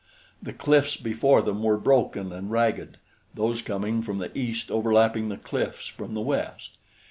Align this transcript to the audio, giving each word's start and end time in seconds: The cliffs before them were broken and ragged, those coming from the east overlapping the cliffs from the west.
The 0.41 0.51
cliffs 0.51 0.97
before 0.97 1.43
them 1.43 1.61
were 1.61 1.77
broken 1.77 2.31
and 2.33 2.49
ragged, 2.49 2.97
those 3.35 3.61
coming 3.61 4.01
from 4.01 4.17
the 4.17 4.35
east 4.35 4.71
overlapping 4.71 5.29
the 5.29 5.37
cliffs 5.37 5.85
from 5.85 6.15
the 6.15 6.21
west. 6.21 6.79